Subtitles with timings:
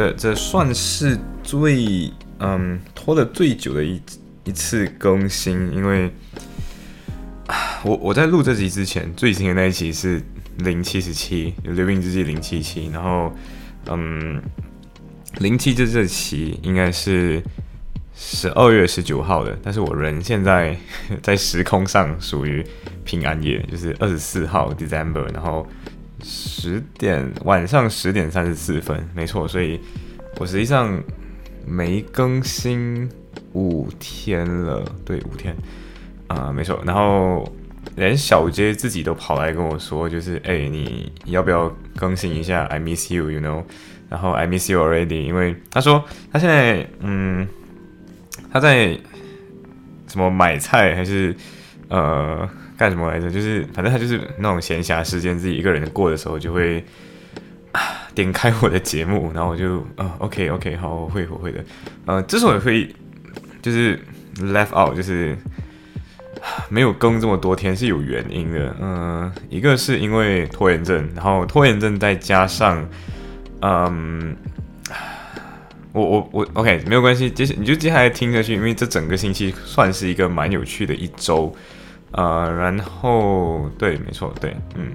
[0.00, 4.00] 这，这算是最嗯拖的最久的一
[4.44, 6.10] 一次更新，因为
[7.84, 10.22] 我我在录这集之前，最新的那一期是
[10.56, 13.30] 零七十七，《流影日记》零七七，然后
[13.88, 14.40] 嗯
[15.38, 17.42] 零七这这期应该是
[18.14, 20.74] 十二月十九号的，但是我人现在
[21.22, 22.64] 在时空上属于
[23.04, 25.66] 平安夜，就是二十四号 December，然后。
[26.22, 29.80] 十点晚上十点三十四分，没错，所以
[30.36, 31.02] 我实际上
[31.66, 33.08] 没更新
[33.52, 35.56] 五天了，对，五天
[36.28, 36.80] 啊、没错。
[36.84, 37.50] 然后
[37.96, 43.62] 连小杰自己都跑来跟我说，就是哎、你要不要更新一下？I miss you，you know，
[44.08, 47.46] 然后 I miss you already，因为他说他现在嗯
[48.52, 48.98] 他在
[50.06, 51.34] 什么买菜还是
[51.88, 52.48] 呃。
[52.80, 53.30] 干什么来着？
[53.30, 56.82] 就是反正他就是那种闲暇时间自己一个人过的时候，就会
[57.72, 57.80] 啊
[58.16, 61.62] 点开我的节目，然后我就啊 OK OK 好，我会我会的。
[62.06, 62.94] 呃，之所以会
[63.60, 64.00] 就是
[64.38, 65.36] left out，就是
[66.70, 68.74] 没有更这么多天是有原因的。
[68.80, 72.88] 嗯、一个是因为拖延症，然后拖延症再加上
[73.60, 74.34] 嗯。
[75.92, 81.54] 我我我 OK 没有关系，接你就接下来听下去，因为这整个星期算是一个蛮有趣的一周。
[82.12, 84.90] 呃，然后对，没错，对，嗯，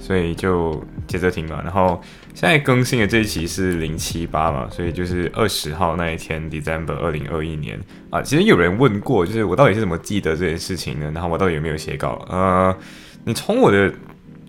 [0.00, 1.60] 所以就接着听吧。
[1.64, 2.00] 然后
[2.34, 8.22] 现在更新的这一期是零七八嘛，所以就是二十号那一天，December 二零二一年啊。
[8.22, 11.10] 其实有人问过，就是我到底是怎么记得这件事情呢？
[11.12, 12.24] 然后我到底有没有写稿？
[12.30, 12.76] 呃，
[13.24, 13.92] 你从我的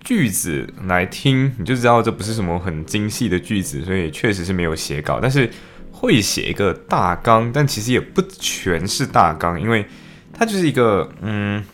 [0.04, 5.50] 句子来听，你就知道这不是什么很精细的句子，所以确实是没有写稿，但是
[5.90, 9.84] 会写一个大纲，但其实也不全是大纲，因为
[10.32, 11.64] 它就是一个嗯。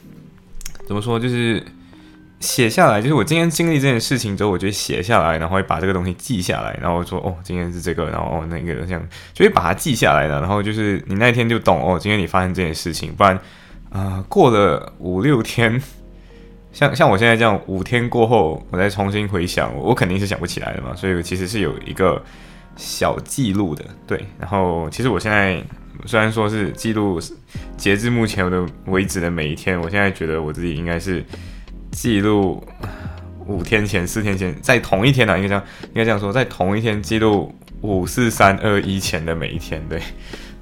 [0.90, 1.20] 怎么说？
[1.20, 1.62] 就是
[2.40, 9.00] 写下来，就是我今天经历这件事情之后，我就写下来，然后会把这个东西记下来，然后说哦，今天是这个，然后哦那个这样，
[9.32, 10.40] 就会把它记下来的。
[10.40, 13.38] 然后就是你那一天就懂哦，今天你发生这件事情，不然
[13.90, 15.80] 啊、过了五六天，
[16.72, 20.92] 像像我现在这样，五天过后我再重新回想，我肯定是想不起来的嘛。
[20.96, 22.20] 所以我其实是有一个
[22.80, 24.26] 小记录的，对。
[24.41, 25.62] 然后其实我现在。
[26.06, 27.20] 虽然说是记录
[27.76, 31.22] 截至目前的为止的每一天，我现在觉得我自己应该是
[31.92, 32.66] 记录
[33.46, 40.00] 五天前、四天前，在同一天啊，应该这样，应该这样说，在同一天记录五四三二一前的每一天，对，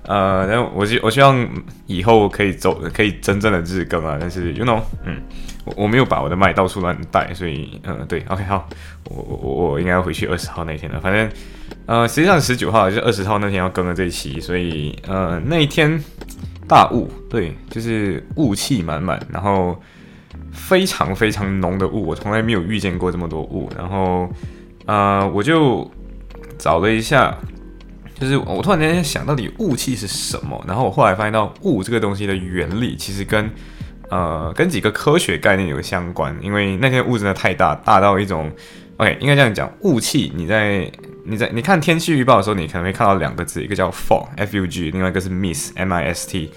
[0.09, 1.49] 呃，然后我希我希望
[1.87, 5.21] 以后可以走，可以真正的日更啊，但是 you know，嗯，
[5.65, 8.67] 我我没有把我的麦到处乱带，所以，嗯、呃，对，OK，好，
[9.05, 11.31] 我我我应该要回去二十号那天了，反正。
[11.85, 16.03] 呃，实际上十九号就是二十号那天要更的这一期，所以呃那一天
[16.67, 19.79] 大雾，对，就是雾气满满，然后
[20.51, 23.71] 非常非常浓的雾，我从来没有遇见过这么多雾。
[23.77, 24.31] 然后
[24.87, 25.91] 呃我就
[26.59, 27.35] 找了一下，
[28.21, 33.51] 就是我突然间想到底雾气是什么，然后我后来发现到雾这个东西的原理其实跟
[34.11, 38.51] 呃跟几个科学概念有相关，因为那天雾真的太大，大到一种
[38.97, 40.91] OK 应该这样讲，雾气你在。
[41.31, 46.50] 你在你看天气预报的时候，你可能会看到两个字，一个叫 fog，f u g，另外一个是 mist，m i s t。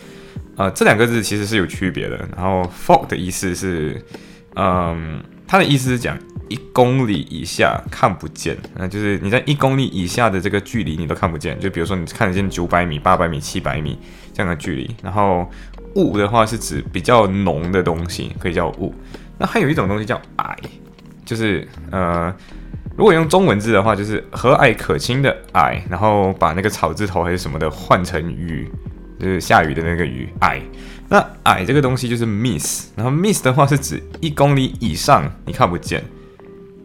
[0.55, 2.15] 呃，这两个字其实是有区别的。
[2.37, 4.01] 然后 fog 的意思是，
[4.55, 6.17] 嗯，它的意思是讲
[6.47, 11.59] 一公里以下看不见，那就是你在一公里以下的这个距离你都看不见。
[11.59, 13.99] 就比如说你看得见九百米、八百米、七百米
[14.33, 14.89] 这样的距离。
[15.03, 15.45] 然后
[15.95, 18.95] 雾的话是指比较浓的东西，可以叫雾。
[19.37, 20.55] 那还有一种东西叫霭，
[21.25, 22.33] 就是呃。
[22.95, 28.69] 如果用中文字的话，就是和蔼可亲的矮，然后把那个草字头还是什么的换成雨，
[29.19, 30.61] 就是下雨的那个雨矮。
[31.11, 36.01] 那矮这个东西就是 miss，然后 miss 的话是指一公里以上你看不见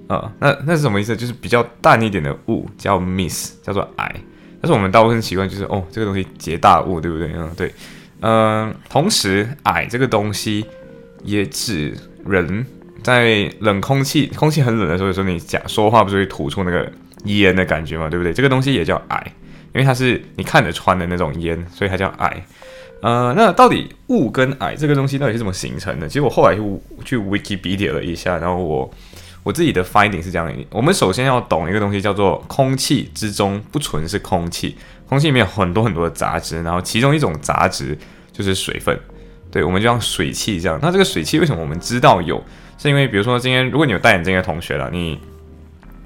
[0.09, 0.51] 啊、呃。
[0.51, 1.17] 那那是什么意思？
[1.17, 4.15] 就是比较淡一点的雾叫 miss，叫做矮。
[4.61, 7.33] 但是我们大部分习惯就是哦，这个东西结大雾，对不对？
[7.37, 7.73] 嗯，对。
[8.21, 10.67] 嗯、同时矮这个东西
[11.23, 11.97] 也指
[12.27, 12.67] 人。
[13.03, 16.91] 在冷空气，空气很冷的时候，有时候你讲说话不是会吐出那个
[17.27, 18.33] 烟的感觉嘛，对不对？
[18.33, 19.33] 这个东西也叫矮，
[19.73, 22.45] 因为它是你看得穿的那种烟，所以它叫矮。
[23.03, 26.09] 呃，那到底雾跟霭这个东西到底是怎么形成的？
[26.09, 26.63] 其实我后来去
[27.05, 28.91] 去 Wikipedia 了一下，然后我
[29.43, 34.77] 我自己的 finding 是这样：我们首先要懂一个东西，叫做空气之中不纯是空气，
[35.09, 37.97] 空气里面有很多很多的杂质，然后其中一种杂质
[38.33, 38.99] 就是水分。
[39.51, 40.79] 对，我们就像水汽这样。
[40.83, 42.43] 那这个水汽为什么我们知道有？
[42.79, 45.19] 是因为比如说今天如果你有戴眼镜的同学了，你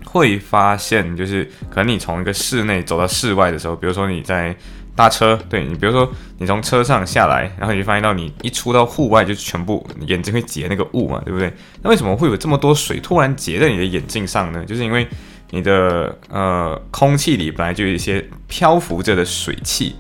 [0.05, 4.55] 会发现就是可能你从一个室内走到室外的时候，比如说你在
[4.95, 11.53] 搭车，对你比如说你从车上下来，然后你就发现到你一出到户外就全部眼睛会结那个雾嘛，对不对？
[11.83, 14.65] 那为什么会有这么多水突然结在你的眼镜上呢？
[14.65, 15.07] 就是因为
[15.51, 19.95] 你的呃空气里本来就有一些漂浮着的水汽，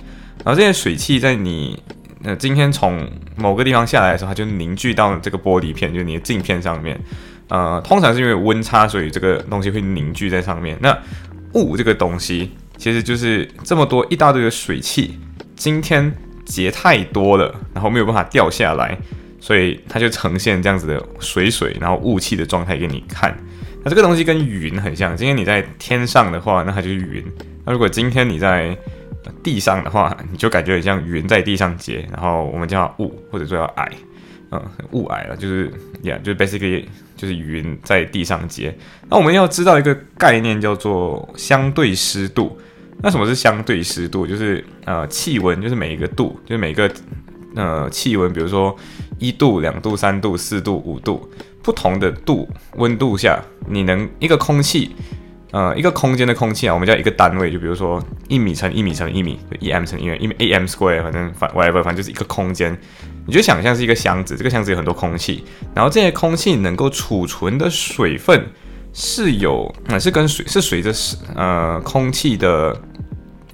[0.45, 1.83] 然后这些水汽在你。
[2.23, 7.01] 那今天从某个地方下来的时候，它就凝聚到这个玻璃片，就是你的镜片上面。
[7.49, 10.77] 呃，通常是因为温差，所以这个东西会凝聚在上面。
[10.83, 10.95] 那
[11.55, 15.21] 雾这个东西，其实就是这么多一大堆的水汽，
[15.55, 16.11] 今天
[16.47, 18.97] 结太多了，然后没有办法掉下来，
[19.39, 23.37] 所以它就呈现这样子的水水，然后雾气的状态给你看。
[23.85, 27.23] 那这个东西跟云很像，今天你在天上的话，那它就是云。
[27.67, 28.75] 那如果今天你在
[29.43, 33.91] 地上的话，你就感觉很像云在地上结，然后我们叫雾，或者说叫霭，
[34.53, 34.63] 嗯，
[34.93, 35.71] 雾霭了，就是
[36.05, 38.75] 呀，就是 basically 就是云在地上结。
[39.11, 42.59] 那我们要知道一个概念叫做相对湿度。
[43.03, 44.27] 那什么是相对湿度？
[44.27, 46.91] 就是呃气温，就是每一个度，就是每个
[47.57, 48.77] 呃气温，比如说
[49.19, 51.29] 一度、两度、三度、四度、五度，
[51.63, 54.95] 不同的度温度下，你能一个空气。
[55.53, 62.79] 呃，一个空间的空气啊，我们叫一个单位，就比如说一米乘一米乘一米，一 m 乘一米，因为 a m square，反正反 whatever，反正就是一个空间。
[63.27, 65.43] 你就想象是一个箱子，这个箱子有很多空气，
[65.75, 68.47] 然后这些空气能够储存的水分
[68.93, 72.79] 是有，是跟水是随着是呃空气的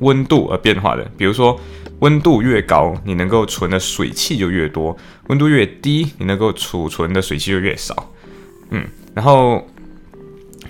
[0.00, 1.06] 温度而变化的。
[1.16, 1.58] 比如说
[2.00, 4.96] 温度越高，你能够存的水汽就越多；
[5.28, 8.12] 温度越低，你能够储存的水汽就越少。
[8.70, 8.84] 嗯，
[9.14, 9.66] 然后。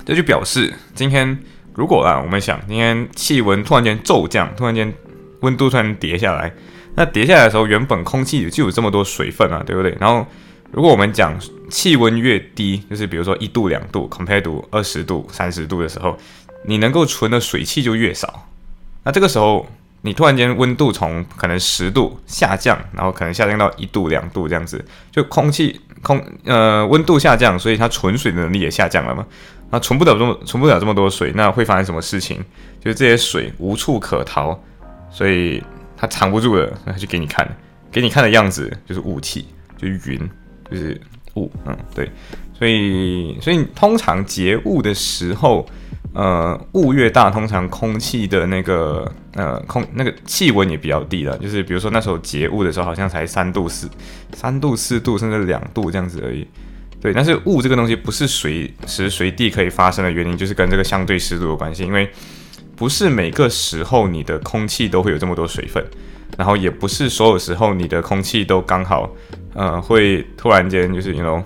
[0.04, 1.36] 这就表示，今天
[1.74, 4.92] 如果啊，我们想今天气温突然间骤降，突然间
[5.40, 6.52] 温度突然跌下来，
[6.94, 9.96] 那跌下来的时候，原本空气就有这么多水分啊，对不对？
[9.98, 10.24] 然后
[10.70, 11.36] 如果我们讲
[11.70, 16.16] 气温越低，就是比如说一度两度，compare to 二十度、三十度的时候，
[16.64, 18.48] 你能够存的水汽就越少。
[19.04, 19.66] 那这个时候，
[20.02, 29.26] 你突然间温度从可能十度下降，然后可能下降到一度两度这样子，就空气空呃温度下降，所以它存水的能力也下降了嘛。
[29.70, 32.38] 那存不了这么存不了这么多水，那会发生什么事情？
[32.80, 34.56] 就是这些水无处可逃，
[35.10, 35.60] 所以
[35.96, 37.48] 它藏不住了，那就给你看，
[37.90, 40.30] 给你看的样子就是雾气，就是云，
[40.70, 41.00] 就是
[41.36, 42.10] 雾，嗯，对，
[42.52, 45.64] 所以所以通常结雾的时候，
[46.12, 53.88] 呃，雾越大，通常空气的那个呃空那个气温也比较低了，就是比如说那时候结雾的时候，好像才三度四
[54.34, 56.46] 三度四度，甚至两度这样子而已。
[57.00, 61.84] 对，但是雾这个东西不是随时随地可以发生的原因，就是跟这个相对湿度有关系。
[61.84, 62.08] 因为
[62.74, 65.84] 不是每个时候你的空气都会有这么多水分，
[66.38, 69.10] 然后也不是所有时候你的空气都刚好，
[69.56, 71.42] 呃，会突然间就是那种，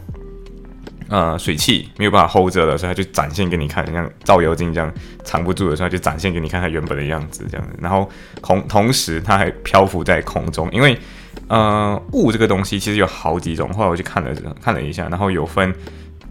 [1.09, 4.93] 呃，水汽没有办法 hold 着了，所以它就展现给你看，像照妖镜这样
[5.25, 7.73] 藏不住的时候，就展现给你看它原本的样子这样子。
[7.81, 8.11] 然后
[8.43, 10.99] 同同时它还漂浮在空中，因为。
[11.47, 15.73] 呃，雾这个东西其实有好几种，后来我去看了看了一下，然后有分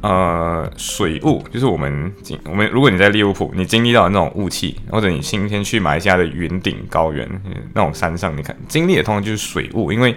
[0.02, 7.28] 呃水雾，就是我们经我们如果你在利物浦，你经历到那种雾气，或者你今天去马来西亚的云顶高原
[7.74, 10.16] 那种山上，你看经历的通常就是水雾，因为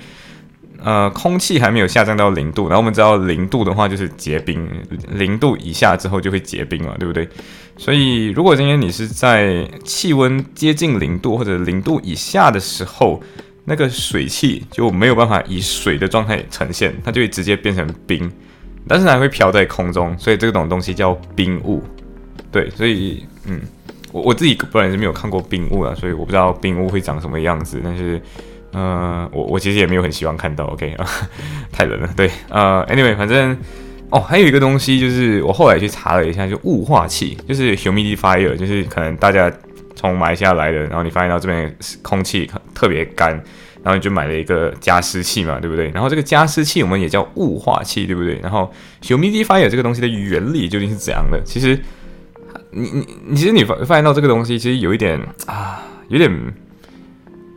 [0.84, 4.68] 呃空气还没有下降到零度，然后我们知道零度的话就是结冰，
[5.10, 7.28] 零度以下之后就会结冰嘛，对不对？
[7.76, 13.20] 所以如果今天你是在气温接近零度或者零度以下的时候，
[13.64, 18.30] 那个水汽就没有办法以水的状态呈现，它就会直接变成冰，
[18.86, 21.82] 但是还会飘在空中，所以这种东西叫冰雾。
[22.50, 23.60] 对，所以嗯，
[24.12, 27.80] 我我自己本来是没有看过冰雾啊，所以我不知道冰雾会长什么样子。
[27.82, 28.20] 但是，
[28.72, 30.66] 呃，我我其实也没有很希望看到。
[30.66, 31.06] OK 啊，
[31.72, 32.08] 太冷了。
[32.16, 33.56] 对，呃，Anyway，反正
[34.10, 39.52] 哦，还有一个东西就是我后来去查了一下，就雾化器，就是 humidifier，就是可能大家。
[39.94, 43.30] 从马来西亚来的，然后你发现到这边空气特别干，
[43.84, 45.90] 然后你就买了一个加湿器嘛，对不对？
[45.90, 48.40] 然后这个加湿器我们也叫雾化器，对不对？
[48.42, 51.40] 然后 humidifier 这个东西的原理究竟是怎样的？
[51.44, 51.78] 其实
[52.70, 56.28] 你你你其实你发发现到这个东西其实有一点啊，有点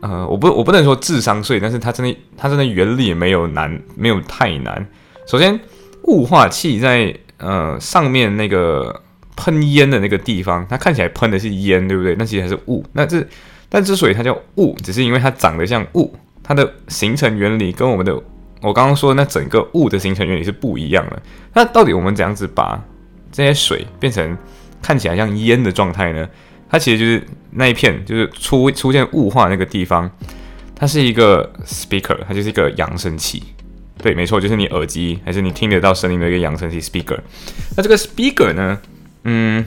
[0.08, 4.86] 呃，我不我不能说智商税，但是它真的它真的原理没有难，没有太难。
[5.26, 5.58] 首先
[6.04, 9.02] 雾化器在呃上面那个。
[9.38, 12.16] 喷烟的那个地方，它看起来喷的是烟，对不对？
[12.18, 12.82] 那其实还是雾。
[12.94, 13.22] 那这，
[13.68, 16.10] 但之所以它叫雾，只是因为它长得像雾，
[16.42, 18.14] 它的形成原理跟我们的
[18.62, 21.20] 我刚刚说那整个雾的形成原理是不一样的。
[21.52, 22.82] 那到底我们怎样子把
[23.30, 24.34] 这些水变成
[24.80, 26.26] 看起来像烟的状态呢？
[26.68, 30.10] 它其实就是那一片，就是出出现雾化那个地方，
[30.74, 33.42] 它是一个 speaker，它就是一个扬声器。
[33.98, 37.18] 对，没错，就是你耳机还是你听得到声音的一个扬声器 speaker。
[37.76, 38.78] 那这个 speaker 呢，
[39.24, 39.64] 嗯，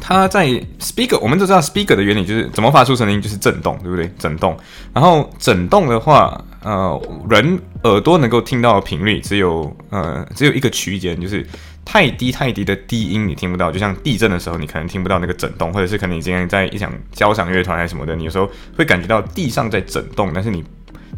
[0.00, 0.46] 它在
[0.80, 4.10] speaker，我们都知道 speaker 的原理就是怎么发出声音，就是震动，对不对？
[4.18, 4.56] 震动。
[4.94, 11.46] 然后震动的话，呃，人耳朵能够听到的频率只有呃只有一个区间，就是
[11.84, 20.64] 太低太低的低音你听不到，就像地震的时候你可能听不到那个震动，或者是可能你今天在一场交响乐团还是什么的，你有时候会感觉到地上在震动，但是你。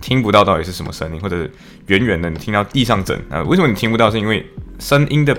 [0.01, 1.49] 听不到到底是什么声音，或者
[1.87, 3.41] 远远的你听到地上震啊？
[3.45, 4.11] 为什么你听不到？
[4.11, 4.45] 是因为
[4.81, 5.33] 声音的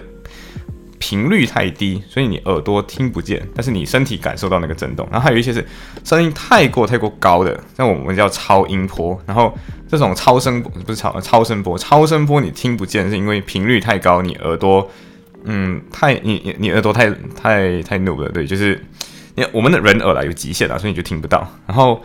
[1.06, 5.06] 频率太低，所以你耳朵听不见，但是你身体感受到那个震动。
[5.12, 5.68] 然后还有一些是
[6.06, 9.22] 声音太过太过高的，像我们叫超音波。
[9.26, 9.54] 然后
[9.86, 14.90] 这种超声不是超超声波，超声波你听不见，是因为频率太高，你耳朵
[15.44, 18.82] 嗯太你你你耳朵太太太怒了，对，就是
[19.36, 21.46] 你我们的人耳啦有极限啊，所以你就听不到。
[21.68, 22.02] 然后。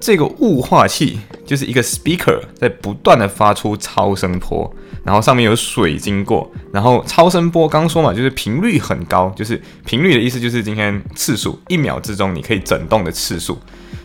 [0.00, 13.58] 这个雾化器就是一个 speaker 在不断的发出超声波，然后上面有水经过，然后超声波刚说嘛，就是频率很高，就是频率的意思就是今天次数一秒之中你可以震动的次数，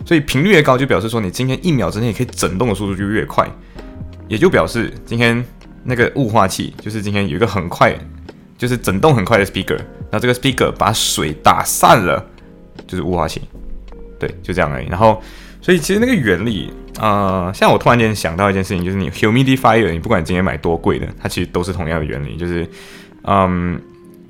[0.06, 3.50] 所以频率越高就表示说你今天一秒之内可以震动的速度就越快，
[4.28, 5.42] 也就表示今天
[5.86, 7.98] 那个雾化器就是今天有一个很快，
[8.58, 9.80] 就是整动很快的 speaker，
[10.12, 12.26] 那这个 speaker 把水打散了，
[12.86, 13.42] 就是雾化器，
[14.20, 15.22] 对，就这样而已，然后。
[15.66, 22.70] 所以其实那个原理啊，像我突然间想到一件事情，就是你 humidifier，你不管今天买多贵的，它其实都是同样的原理，就是
[23.24, 23.82] 嗯，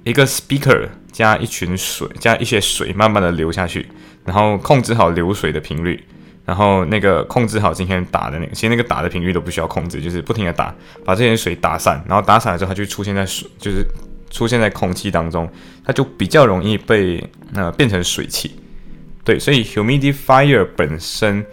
[0.05, 3.85] 一个 speaker 加一群水，加一些水，慢慢的流下去，
[4.23, 6.01] 然后控制好流水的频率，
[6.45, 10.73] 然后那个控制好今天打的那个，其实那个打的频率都不需要控制，就是不停的打，
[11.03, 13.85] 把这些水打散，然后打散了之后，它就出现在水，就是
[14.31, 15.51] 出现在空气当中，
[15.83, 17.21] 它就比较容易被
[17.53, 18.55] 呃变成水汽。
[19.25, 21.43] 对，所以 humidifier 本身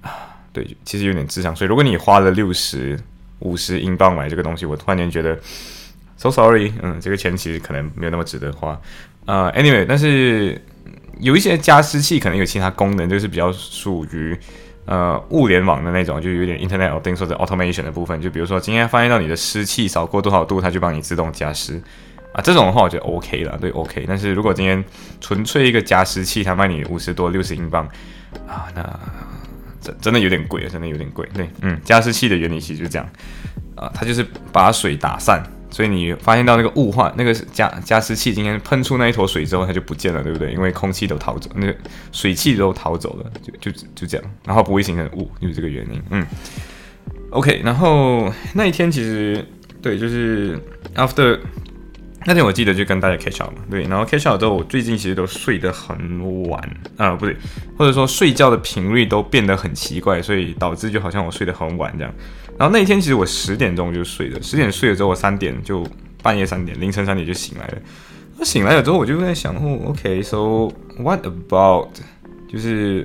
[0.00, 0.10] 啊，
[0.52, 1.54] 对，其实有点智商。
[1.54, 2.98] 所以如果你花了六十
[3.40, 5.36] 五十英镑买这个东西，我突然间觉得
[6.16, 8.80] so sorry，嗯，这个钱其实可能没有那么值得花。
[9.26, 10.62] 呃，anyway，但是
[11.18, 14.38] 有一些加湿器可能有其他功能，就是比较属于
[14.84, 18.22] 呃物联网的那种，就有点 Internet of Things 或者 automation 的部分。
[18.22, 21.82] 就比如说今天发现到你的湿气少过多少度，它就帮你自动加湿。
[22.34, 24.04] 啊，这种的话我觉得 OK 了，对 OK。
[24.08, 24.84] 但是如果今天
[25.20, 27.86] 纯粹一个加湿器，它卖你五十多六十英镑
[28.48, 29.00] 啊，那
[29.80, 31.24] 真真的有点贵啊，真的有点贵。
[31.32, 33.08] 对，嗯，加湿器的原理其实就是这样
[33.76, 40.50] 啊，它就是把水打散，所以你发现到那个雾化，那个加加湿器今天喷出那一坨水之后，它就不见了，对不对？
[40.52, 41.76] 因为空气都逃走，那个
[42.10, 46.02] 水汽都逃走了，就就就这样，然后不会形成雾，就是这个原因。
[46.10, 46.26] 嗯
[47.30, 47.60] ，OK。
[47.64, 49.46] 然后那一天其实
[49.80, 50.58] 对，就是
[50.96, 51.38] after。
[52.26, 57.36] 那天我记得就跟大家 catch up 嘛，对，然后 catch up 之后，我最近其实都睡得很晚啊，不对，
[57.76, 62.14] 或者说睡觉的频率都变得很奇怪，所以导致就好像我睡得很晚这样。
[62.58, 65.86] 然后那一天其实我十点钟就睡了，十点睡了之后，我三点就
[66.22, 67.74] 半夜三点凌晨三点就醒来了。
[68.38, 71.88] 我醒来了之后，我就在想，哦，OK，so what about
[72.48, 73.00] 就是，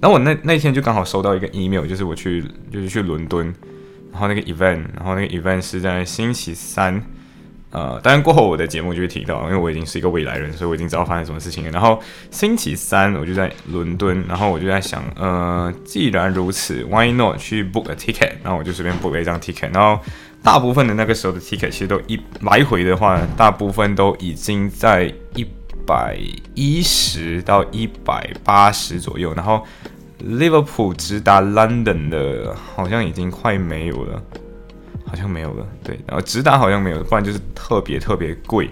[0.00, 3.46] 然后我那那天就刚好收到一个 email，就是我去就是去伦敦，
[4.10, 7.00] 然后那个 event，然后那个 event 是在星期三。
[7.74, 11.70] 呃，当然过后我的节目就会提到，因为我已经是一个未来人，所以我已经知道发生什么事情了。
[11.72, 12.00] 然后
[12.30, 18.34] 星期三我就在伦敦，然后我就在想，呃，既然如此，Why not 去 book a ticket？
[18.44, 19.74] 然后我就随便 book 了一张 ticket。
[19.74, 20.00] 然后
[20.40, 25.44] 大部分的那个时候的 ticket 其实都一来回的话，大部分都已经在一
[25.84, 26.16] 百
[26.54, 29.34] 一十到一百八十左右。
[29.34, 29.66] 然后
[30.24, 34.22] Liverpool 直达 London 的，好像已经快没有了。
[35.14, 38.68] 好像没有了，对，然后直达好像没有，不然就是特别特别贵，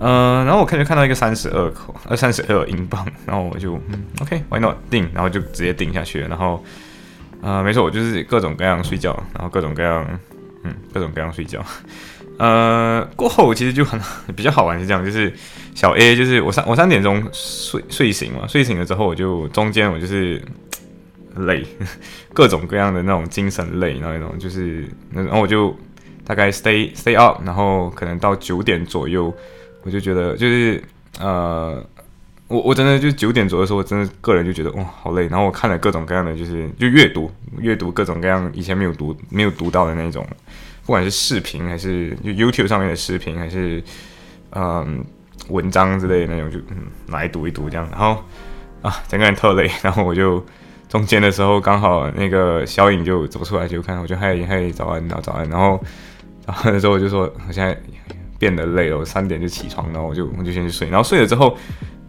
[0.00, 6.62] 嗯，然后我看就看到一个三十二口，呃，三十二英镑，然后我就嗯，OK，Why not 定，然后就直接定下去了，然后，
[7.40, 10.06] 呃，没错，我就是各种各样睡觉，然后各种各样，
[10.64, 11.64] 嗯，各种各样睡觉，
[12.38, 13.98] 呃，过后其实就很
[14.36, 15.32] 比较好玩，是这样，就是
[15.74, 20.42] 小 A 就是我三我三点钟睡睡醒嘛，睡醒了之后我就中间我就是。
[21.36, 21.64] 累，
[22.32, 25.74] 各种各样的那种精神累，然后那种就是，然后我就
[26.24, 29.32] 大概 stay stay up，然后可能到九点左右，
[29.82, 30.82] 我就觉得就是
[31.18, 31.84] 呃，
[32.48, 40.26] 我我真的就九点左右的时候，我真的个人就觉得哇好累，然后我看了各种各样的就是就阅读阅读各种各样以前没有读没有读到的那种，
[40.86, 43.82] 不管是视频还是就 YouTube 上面的视频，还是
[44.50, 45.04] 嗯
[45.48, 48.22] 文章之类的那种，就嗯来读一读这样，然后
[48.82, 50.44] 啊整个人特累，然后我就。
[50.92, 55.82] 中间的时候刚好那个小影就走出来就看，我就嗨嗨早安，然后早安，然后
[56.44, 57.74] 早安的时候我就说我现在
[58.38, 61.56] 变得累了，我三点就起床，然后我就我就先去睡，然后睡了之后，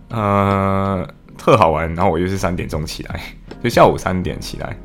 [0.09, 3.21] 呃，特好玩，然后我就是三点钟起来，
[3.63, 4.77] 就下午三点起来，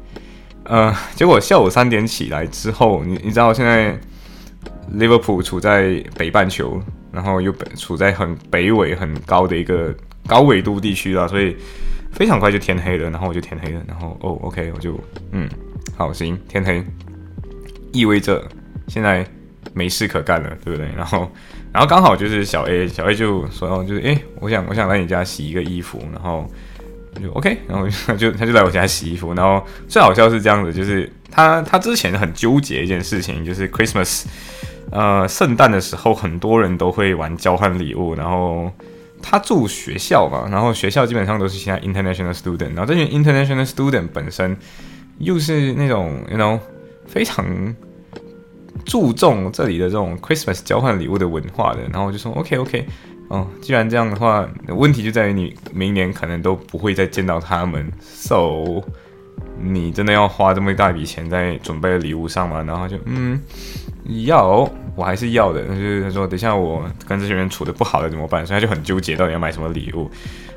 [0.63, 3.99] 呃，结果下午三点起来之后，你你知道现在
[4.95, 9.93] Liverpool 处在北半球，然后又北处在很北纬很高的一个
[10.29, 11.57] 高纬度地区了，所以
[12.13, 14.99] 非常快就天黑了，然后我就天黑了，然后哦，OK，我就
[15.33, 15.49] 嗯，
[15.97, 16.85] 好行，天黑
[17.93, 18.47] 意味着
[18.87, 19.27] 现在
[19.73, 20.89] 没事可干了，对不对？
[20.97, 21.31] 然后。
[21.71, 26.51] 然后刚好就是小 A，小 A 就说，就是哎，我想我想来你家洗一个衣服，然后
[27.23, 27.87] 就 OK，然后
[28.17, 29.35] 就 他就来我家洗衣服。
[29.35, 34.25] 然后最好笑是这样子，就是他他之前很纠结一件事情，就是 Christmas，
[34.91, 38.15] 呃，圣诞的时候很多人都会玩交换礼物。
[38.15, 38.73] 然后
[39.23, 44.57] 他住学校嘛，然后学校基本上都是现在 international student，然后这群 international student 本身
[45.19, 46.59] 又是那种 you know
[47.07, 47.45] 非常。
[48.85, 52.87] 注重这里的这种 Christmas 交换礼物的文化的，然后我就说 OK OK，
[53.29, 58.83] 哦，既然这样的话，问题就在于你明年可能都不会再见到他们，So
[59.61, 62.63] 你真的要花这么一大笔钱在准备礼物上吗？
[62.63, 63.39] 然后就嗯，
[64.25, 65.65] 要，我还是要的。
[65.65, 68.45] 就是他说，等一下我跟这些人处的不好了怎么办？
[68.45, 70.11] 所以他就很纠结，到底要买什么礼物。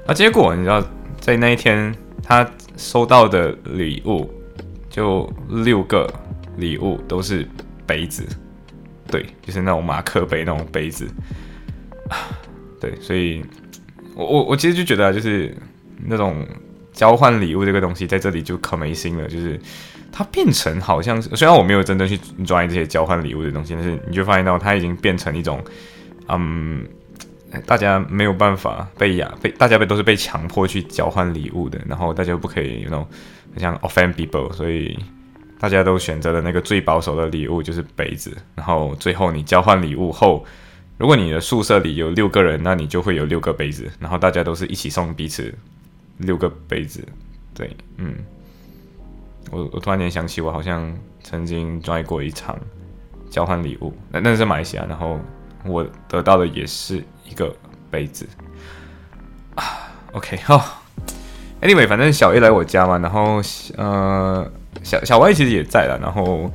[0.08, 0.84] 那结果你知道，
[1.20, 4.30] 在那一天他收到的礼物
[4.90, 6.12] 就六个
[6.58, 7.48] 礼物都是。
[7.84, 8.26] 杯子，
[9.08, 11.06] 对，就是那种马克杯那种杯子
[12.08, 12.16] 啊，
[12.80, 13.44] 对，所以，
[14.16, 15.54] 我我我其实就觉得，就是
[16.06, 16.48] 那种
[17.02, 19.60] 交换礼物这个东西，在这里就可没心了，就是
[20.12, 22.16] 它变成好像是，虽然我没有真正去
[22.46, 25.60] 抓这些交换礼物的东西，但是你就发现到它已经变成一种，
[26.28, 26.86] 嗯，
[27.66, 33.08] 大家没有办法被压被大家被都是被强迫去交换礼物的，然后大家不可以那种
[33.58, 34.96] 像 offend people，所以。
[35.60, 38.36] 大家都选择了那个最保守的礼物，就是杯子。
[38.56, 40.44] 然后最后你交换礼物后，
[40.98, 43.88] 如果你的宿舍里有六个人，那你就会有六个杯子。
[44.00, 45.54] 然后大家都是一起送彼此
[46.22, 47.06] 六个杯子。
[47.54, 48.16] 对，嗯，
[49.52, 50.92] 我我突然间想起，我好像
[51.24, 52.58] 曾经拽过一场
[53.30, 55.20] 交换礼物，那那是马来西亚，然后
[55.66, 57.54] 我得到的也是一个
[57.90, 58.28] 杯子。
[59.56, 59.64] 啊
[60.14, 60.84] ，OK，好
[61.62, 63.42] ，Anyway，反正小 A 来我家嘛，然后
[63.78, 64.52] 呃。
[64.84, 66.50] 小小 Y 其实也在了，然后，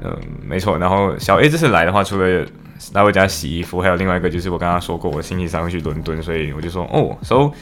[0.00, 2.46] 嗯，没错，然后小 A 这次来的话，除了
[2.94, 7.52] 来我家洗衣服，还有另外一个就是我跟他说过，我星期三会去伦敦，所以我就说，哦，，So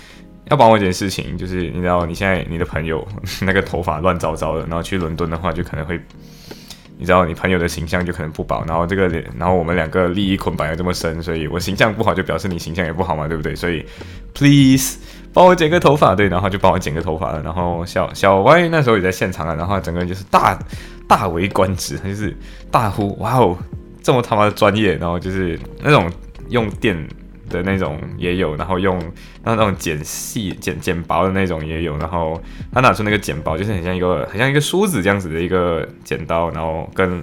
[0.50, 3.06] 要帮我一件事情，就是你知道，你现在你的朋友
[3.42, 6.00] 那个头发乱糟糟的，然后去伦敦的话，就可能会，
[6.98, 13.54] 你知道，你朋友的形象就可能不保，然后这个，然后我们两个利益捆绑又这么深，所以我形象不好，就表示你形象也不好嘛，对不对？
[13.54, 13.84] 所以
[14.34, 14.98] ，please。
[15.32, 17.42] 帮我剪个头发，对，然后就帮我剪个头发了。
[17.42, 20.58] 然后小小 Y 那时候也在现场啊，然后整个人就是大
[21.06, 22.34] 大为观止，他就是
[22.70, 23.54] 大呼哇哦，
[24.02, 24.94] 这么他妈的专业。
[24.94, 26.10] 然后就是那种
[26.48, 26.96] 用电
[27.48, 28.98] 的那种也有，然后用
[29.42, 31.96] 那那种剪细剪剪薄的那种也有。
[31.98, 37.22] 然后他拿出那个剪薄，就是很像一个很像一个梳子这样子的一个剪刀，然后跟。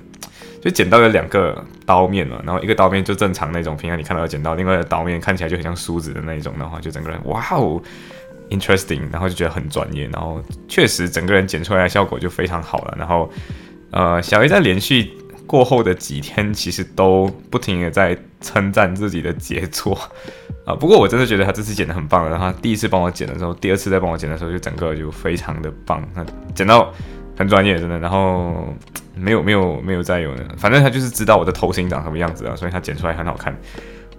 [0.62, 7.81] 就剪刀有两个刀面嘛，然后一个刀面就正常那种，平常你看到的剪刀，另外的刀面看起来就很像梳子的那种的话，就整个人哇哦
[8.49, 12.95] ，interesting，然后就觉得很专业，然后确实整个人剪出来的效果就非常好了。
[12.97, 13.29] 然后
[13.91, 15.12] 呃，小 A 在连续
[15.53, 19.93] 过后的几天，其实都不停的在称赞自己的杰作
[20.65, 20.73] 啊。
[20.73, 26.91] 不过我真的觉得他这次剪的很棒，然后他第一次帮我剪的时候，第二次再帮我剪的时候，就整个就非常的棒，那剪到
[27.37, 27.99] 很专业，真的。
[27.99, 28.73] 然后。
[29.15, 33.55] 没有没有没有再有的，反正他就是知道我的头型长什么样子啊，所以他剪出来很好看。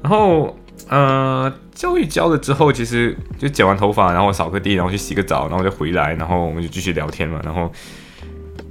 [0.01, 0.57] 然后
[0.88, 7.40] 呃，教育教了之后，其实就剪完头发，然后扫个地，然后去洗个澡，然后就回来，然后我们就继续聊天嘛。
[7.42, 7.68] 然后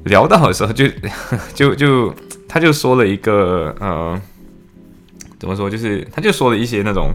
[0.06, 0.86] 聊到的时候，就
[1.54, 2.14] 就就
[2.48, 4.22] 他就说了一个呃，
[5.40, 7.12] 怎么说，就是他就说了一些那种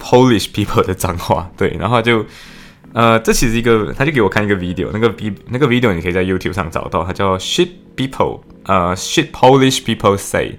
[0.00, 2.24] Polish people 的脏话，对，然后就。
[2.92, 10.58] 呃，这其实一个，他就给我看一个 video，那个 v 那个 video 你可以在 YouTube 上找到，它叫 shit people，呃，shit Polish people say，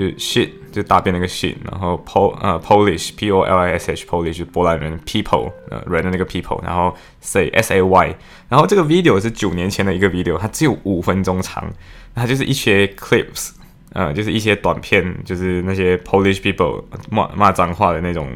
[0.00, 4.98] 就 shit 就大便那个 shit，然后 pol 呃 Polish P O L I S H Polish 波兰人
[5.00, 8.16] people 呃人的那个 people，然后 say S A Y，
[8.48, 11.70] 然后这个 video 是九年前的一个 video，它只有五分钟长，
[12.14, 13.50] 它就是一些 clips，
[13.92, 18.28] 呃，就是一些短片，就是那些 Polish people 骂骂脏话的那种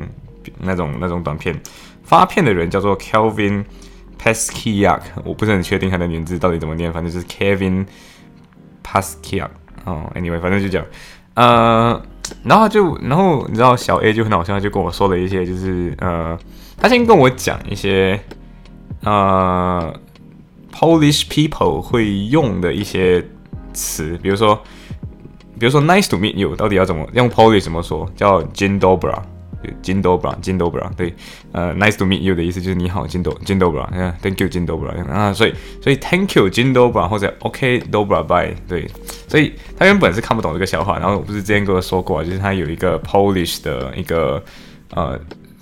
[0.59, 1.59] 那种那种短片。
[2.03, 3.65] 发片的人叫做 Kelvin
[4.21, 7.87] Paskiak，我不是很确定他的名字到底怎么念，反正就是 Kevin
[8.85, 9.49] Paskiak。
[9.85, 10.83] 哦，Anyway，反正就讲，
[11.35, 12.01] 呃，
[12.45, 16.39] 然后就，然后你知道小 A 就很好笑，就跟我说了一些，就是呃，
[16.77, 18.19] 他先跟我讲一些
[19.03, 19.93] 呃
[20.73, 23.25] Polish people 会用的一些
[23.73, 24.61] 词，比如说，
[25.59, 28.09] 比如说 Nice to meet you，到底要怎么用 Polish 怎么说？
[28.17, 29.19] 叫 Jindobra。
[29.83, 31.15] 金 do bra，金 do bra，对，
[31.53, 36.73] 呃，nice to meet you 的意思就是你好，金 do 金 do bra，嗯，thank you 金 do bra，啊，所以所以 thank you 金
[36.73, 38.89] do bra 或者 OK do bra bye，对，
[39.29, 44.43] 所以他原本是看不懂这个笑话，然后我不是之前跟我说过，就是他有一个 Polish 的一个
[44.91, 45.19] 呃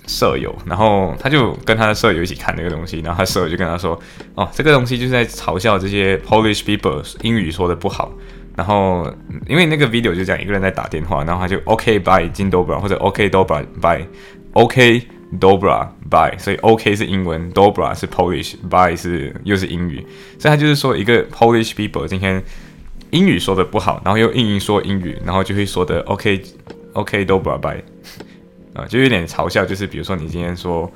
[0.07, 3.99] 舍友，然后他就跟他的舍友一起看这个东西，然后他舍友就跟他说，
[4.35, 8.11] 哦，这个东西就是在嘲笑这些 Polish people 英语说的不好。
[8.55, 9.11] 然后，
[9.47, 14.05] 因为那个 video 就讲一个人在打电话，然后他就 OK bye 金 dobra 或者 OK dobra bye
[14.53, 15.01] OK
[15.39, 20.05] dobra bye，所以 OK 是英文，dobra 是 Polish，bye 是又是英语，
[20.37, 22.43] 所以他就是说一个 Polish people 今天
[23.09, 26.41] 英语说的不好，然后又硬硬说英语，然后就会说的 OK
[26.93, 27.83] OK dobra bye，
[28.75, 30.91] 啊，就有点嘲笑，就是比如说你今天说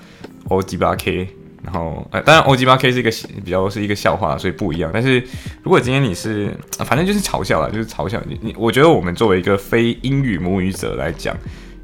[0.50, 1.28] O 几八 K。
[1.64, 3.12] 然后，呃，当然，O G 八 K 是一个
[3.44, 4.90] 比较是一个笑话，所以不一样。
[4.94, 5.22] 但是
[5.64, 8.40] 如果今天你是，反正就是嘲笑了，就是嘲笑你。
[8.42, 11.36] 你，我觉得我们作为一个非英语母语者来讲，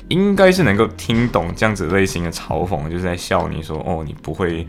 [0.08, 4.66] 应该是能够听懂这样子类型的嘲讽，就是在笑你说，哦，你不会，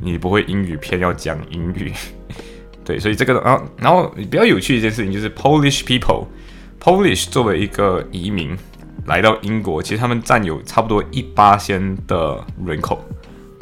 [0.00, 1.92] 你不会英语，偏要讲英语。
[2.84, 8.56] 对，所以这个，然后，然后比较有趣的一件事情就是 Polish people，Polish 作为一个移民
[9.06, 13.04] 来到英国，其实他们占有差不多一八千的人口。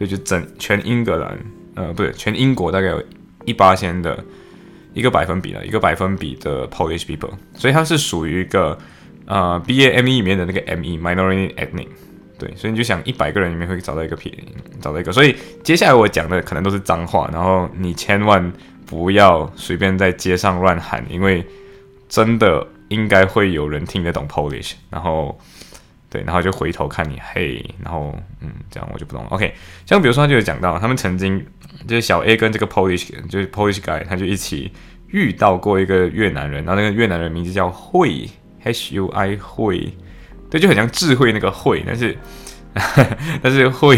[0.01, 1.39] 对，就整全英格兰，
[1.75, 3.05] 呃，不对，全英国大概有
[3.45, 4.19] 一八千的
[4.95, 8.79] 一个百分比了，一个百分比的 Polish people，所以它是属于一个
[9.27, 11.89] 呃 B A M E 里面的那个 M E minority ethnic，
[12.39, 14.43] 对，所以你就想一百个人里面会找到一个便宜，
[14.81, 18.51] 找到一个，所以接下来我讲的可能都是脏话，然后你千万
[18.87, 21.47] 不要随便在街上乱喊，因为
[22.09, 25.39] 真的应该会有人听得懂 Polish，然后。
[26.11, 29.31] 对，然后就回头看你，嘿，然后嗯，这样我就不懂了。
[29.31, 29.55] OK，
[29.87, 31.47] 像比如说他就有讲到，他们曾经
[31.87, 34.73] 就是小 A 跟这个 Polish 就是 Polish guy，他就一起
[35.07, 38.29] 遇到过一个越南人，然后那个越南人名字叫慧
[38.65, 39.95] ，H U I 慧，
[40.51, 42.19] 对，就很像智慧那个慧，但是
[43.41, 43.97] 但是慧，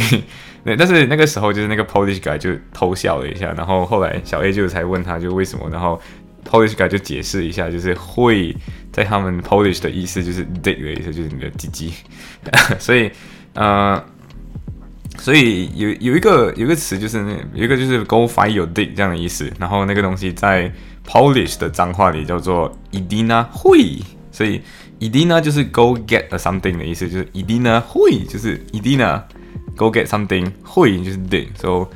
[0.65, 6.01] 对，但是那个时候就是那个 Polish guy 就偷笑了一下，然后后来小 A 就才问他就为什么，然后
[6.49, 8.57] Polish guy 就解释一下，就是会。
[8.93, 11.95] 在他们 Polish 的意思就是 dick 的意思，就是你的鸡鸡，
[12.79, 13.11] 所以
[13.55, 14.05] 呃，
[15.17, 20.71] 所以有有一个有一个词就是那有一个就是 go find your dick 这样的意思，然后那个东西在
[21.09, 23.97] Polish 的脏话里叫做 idina 会，
[24.31, 24.61] 所以
[25.01, 29.23] idina 就是 go get a something 的意思，就是 idina 会就是 idina
[29.75, 31.89] go get something 会就是 dick，so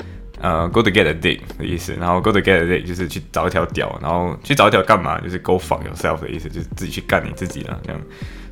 [0.46, 5.18] 呃，go to get a dick 的意思，然后 go to get a dick 就是去找一条屌，然后去找一条干嘛？
[5.20, 8.00] 就是 go fuck yourself 的意思，就是自己去干你自己了这样。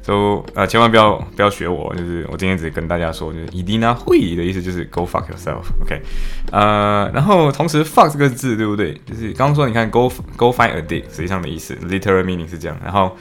[0.03, 6.03] So 呃，千万不要不要学我，就是我今天只跟大家说，就是 idina 会的意思就是 go fuck yourself，OK？
[6.51, 9.01] 呃，然后同时 fuck 这个字对不对？
[9.07, 12.77] 就是刚刚说你看 go go find a dick 实际上的意思，literal meaning 是这样。
[12.83, 13.17] 然后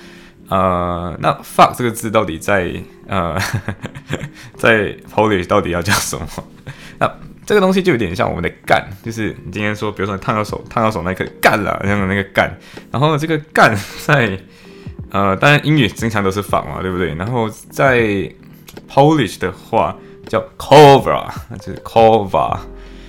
[0.49, 2.73] 呃，那 fuck 这个字到底在
[3.07, 3.37] 呃
[4.57, 6.27] 在 Polish 到底要叫什么？
[7.45, 12.49] 这个东西就有点像我们的干，就是你今天说，比如说烫到手，烫到手那一刻干了，像那个干，
[12.91, 14.39] 然后这个干在
[15.11, 17.13] 呃，当然英语经常都是仿嘛，对不对？
[17.15, 17.99] 然后在
[18.89, 19.95] Polish 的话
[20.27, 21.27] 叫 cover，
[21.59, 22.57] 就是 cover，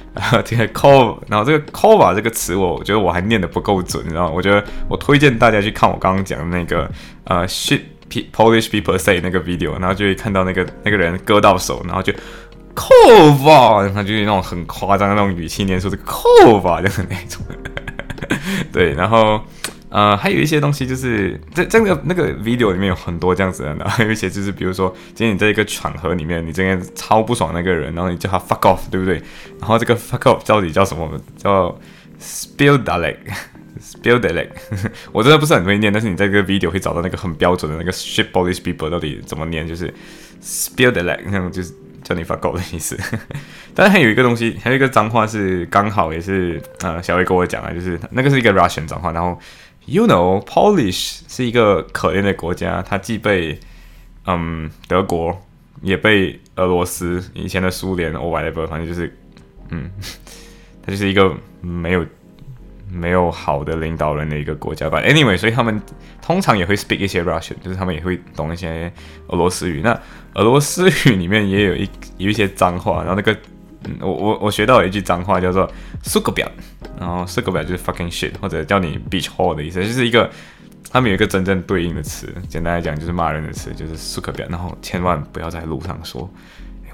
[0.45, 4.33] 这个 kov 然后这个 cover 这个词，我觉得我还念的不够准，你知道吗？
[4.35, 6.91] 我觉得我推荐大家去看我刚刚讲的那个
[7.25, 12.13] 呃 shit Polish people say 那个 video，然后就会看到那个那个人割到手，然后就。
[12.75, 17.43] cover，他就是那种很夸张的那种语气念出这个 cover 的那种，
[18.73, 19.41] 对，然后
[19.91, 29.23] 呃还有一些东西就是在这个那个 video 里面有很多这样子的，然后有一些就是比如说今天你在一个场合里面，你今天超不爽那个人，然后你叫他 fuck off，对不对？
[29.61, 31.09] 然后这个 fuck off 到底叫什么？
[31.37, 31.79] 叫
[32.21, 34.49] spill the leg，spill the leg，
[35.13, 39.93] 我真的不是很会念，但是你在这个 video 会找到那个很标准的那个 shit Polish people 到底怎么念，就是
[40.43, 41.73] spill the leg，那种就是。
[42.05, 42.97] 叫你发狗的意思，
[43.75, 49.11] 但是还有一个东西，还有一个脏话是刚好也是呃小薇跟我讲的，就是那个是一个 Russian 脏话。
[49.11, 49.37] 然后
[49.87, 53.59] you know Polish 是一个可怜的国家，它既被
[54.27, 55.45] 嗯德国
[55.83, 59.17] 也被俄罗斯以前的苏联 or whatever，反正就是
[59.71, 59.91] 嗯，
[60.85, 62.07] 它就是一个没有。
[62.95, 65.01] 没有好的领导人的一个国家吧。
[65.01, 65.81] Anyway，所以他们
[66.23, 68.93] 通常也会 speak 一些 Russian，就是他们也会懂一些
[69.29, 69.81] 俄罗斯语。
[69.83, 69.99] 那
[70.35, 73.37] 俄罗斯语里面也有一有一些脏话，然后那个
[74.01, 75.71] 我我我学到一句脏话叫做
[76.03, 76.53] s u k a b i a
[76.99, 80.31] 然后 s u k a b i a 就是 fucking shit，或者叫你 bitch hole 的意思，就是一个
[80.91, 86.29] 他们有一个真正对应的词，简单来讲就是骂人的词，就是 s u k a b i a 然后千万不要在路上说，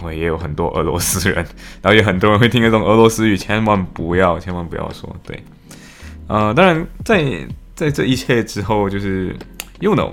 [0.00, 1.36] 因为也有很多俄罗斯人，
[1.82, 5.42] 然后有很多人会听得懂俄罗斯语，千万不要千万不要说，对。
[6.31, 7.25] 呃，当然，在
[7.75, 9.35] 在这一切之后，就是
[9.81, 10.12] you know，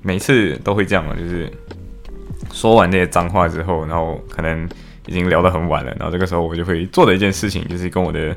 [0.00, 1.52] 每次都会这样嘛，就是
[2.50, 4.66] 说完那些脏话之后，然后可能
[5.06, 8.34] 已经聊得很晚了，然后这个时候我就会做的一件事情就是跟我的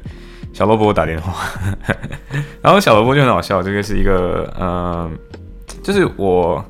[0.52, 1.34] 小萝卜打电话，
[2.62, 5.10] 然后小萝卜就很好笑，这个是一个呃，
[5.82, 6.62] 就是我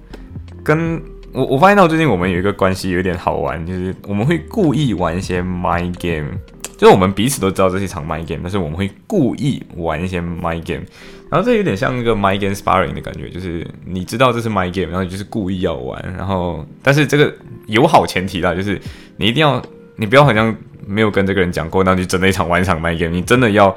[0.64, 6.38] 跟我我发现到最近我们有一个关系有点好玩，就是我们会故意玩一些 mind game。
[6.84, 10.84] 就是我们彼此都知道这是一场 my game，但是我们会故意玩一些 my game，
[11.32, 17.34] 然后这有点像一个 my game sparring 的感觉，就是你知道这是 my game，然后你就是故意要玩，然后但是这个
[17.68, 18.78] 有好前提啦，就是
[19.16, 19.62] 你一定要，
[19.96, 20.54] 你不要好像
[20.86, 23.74] 没有跟这个人讲过，那就真的一场玩一场 my game，你真的要，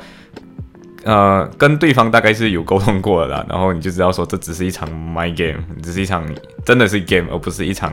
[1.05, 6.29] 呃，跟对方大概是有沟通过的啦，然后你就知道说这只是一场 my game，只是一场
[6.65, 7.93] 真的是 game，而不是一场。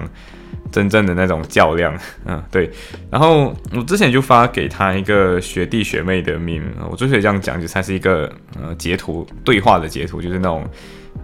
[0.74, 2.70] 真正的那种较量， 嗯，对。
[3.12, 10.68] 然后我之前就发给他一个学弟学妹的名，我之所以这样讲，就它是一个呃截图对话的截图，就是那种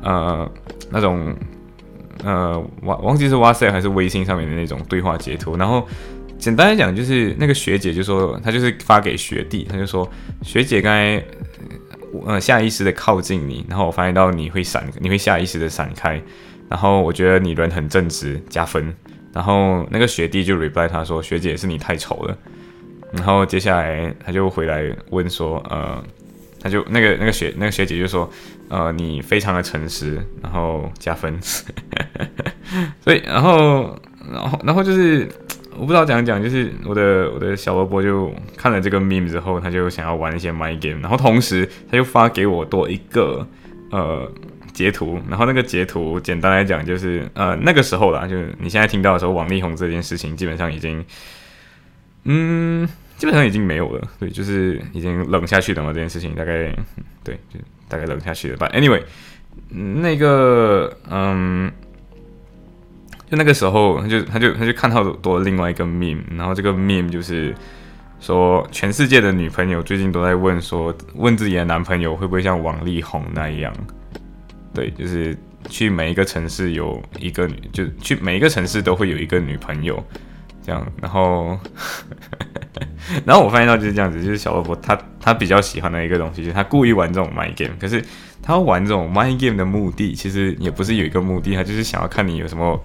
[0.04, 0.50] 呃
[0.92, 1.36] 那种
[2.24, 5.58] 呃忘忘记是哇塞还是微信上面的那种对话截图。
[5.58, 5.88] 然后
[6.38, 10.08] 简单来讲，就是那个学姐就说，她就是发给学弟，她就说
[10.44, 11.24] 学姐刚才
[12.28, 16.22] 呃下意识的靠近你，然后我发现到你会闪，你会下意识的闪开，
[16.70, 18.94] 然后我觉得你人很正直，加分。
[19.40, 22.38] 然后那个学弟就 reply 他说：“学姐是你太丑了。”
[23.16, 26.04] 然后接下来他就回来问说：“呃，
[26.62, 28.30] 他就那个那个学那个学姐就说
[28.68, 31.40] ：‘呃，你非常的诚实，然后加分。
[33.00, 33.98] ’所以然后
[34.30, 35.26] 然后然后就是
[35.78, 43.48] 我不知道怎样讲，就是我的我的小萝卜就看了这个 meme 之后，他就想要玩一些 my game，然后同时他就发给我多一个
[43.92, 44.30] 呃。”
[44.80, 51.04] 截图，然后那个截图简单来讲就是，呃，那个时候啦，就是你现在听到的时候，王力宏这件事情基本上已经，
[52.24, 52.88] 嗯，
[53.18, 56.74] 基本上已经没有了，对，就是已经冷下去了嘛，这件事情大概，
[57.26, 58.56] 对，就大概冷下去了。
[58.56, 59.04] 吧 anyway，
[59.68, 61.70] 那个，嗯，
[63.30, 67.54] 就那个时候，他就他就他就看到多另外一个 meme，然后这个 meme 就是
[68.22, 73.74] 说，全世界的女朋友最近都在问说，问自己的男朋友会不会像王力宏那样。
[74.74, 75.36] 对，就是
[75.68, 80.02] 去每一个城市有一个女，就去每一个城市都会有一个女朋友，
[80.64, 80.86] 这样。
[81.02, 81.58] 然后，
[83.26, 87.76] 然后我发现到就是这样子，就是小萝卜他他比较喜欢的一个东西，就是他故意玩这种 my game。
[87.80, 88.04] 可是
[88.42, 92.80] 他玩这种 my game 的目的，其实也不是有一个目的，他就是想要看你有什么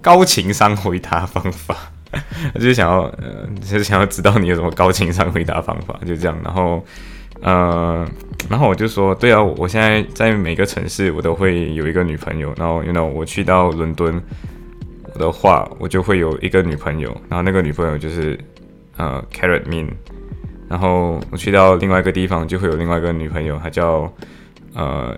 [0.00, 1.76] 高情商回答方法，
[2.54, 6.38] 就是想要呃，就是想要知道你有什么高情商回答方法，就这样。
[6.44, 6.84] 然后。
[7.42, 8.06] 呃，
[8.48, 14.20] 然后我就说，对啊，我现在在每个城市我都会有一个女朋友，然后，you know，我去到伦敦
[15.14, 18.38] 的话，我就会有一个女朋友，然后那个女朋友就是
[18.96, 19.88] 呃，Carrot Min，
[20.68, 24.10] 然后我去到另外一个地方就会有另外一个女朋友，她叫
[24.74, 25.16] 呃，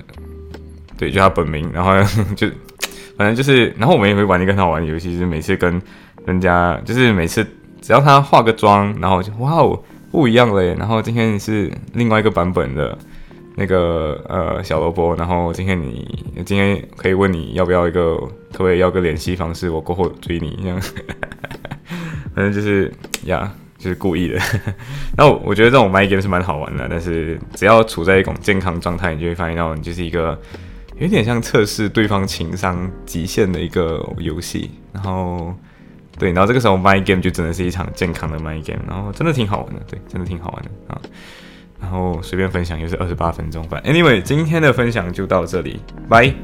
[0.99, 1.93] 对，就她本名，然后
[2.35, 2.49] 就
[3.17, 5.81] 反正就是，然后我们也会玩一个很好玩的游戏，就是每次跟
[6.27, 7.47] 人家，就是每次
[7.81, 9.81] 只要她化个妆，然后就哇哦。
[10.11, 12.97] 不一样嘞，然后今天是另外一个版本的
[13.57, 18.17] 那个呃小萝卜，然后今天你今天可以问你要不要一个，
[18.53, 20.81] 可不可以要个联系方式，我过后追你这样，
[22.35, 22.93] 反正就是
[23.25, 24.39] 呀，就是故意的。
[25.17, 30.41] 那我我觉得这种 my game 是蛮好玩的，但是只要处在一种健康状态，你就会发现到你就是一个
[30.99, 35.55] 有点像测试对方情商极限的一个游戏，然后。
[36.19, 41.01] 对，然后这个时候 my game 就真的是一场健康的 my game，然后真的挺好玩的，对，真的挺好玩的啊。
[41.81, 46.35] 然后随便分享又是二十八分钟，反正 anyway，今天的分享就到这里，拜。